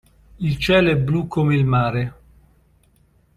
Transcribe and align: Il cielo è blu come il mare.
Il 0.39 0.57
cielo 0.57 0.89
è 0.89 0.97
blu 0.97 1.27
come 1.27 1.55
il 1.55 1.63
mare. 1.63 2.15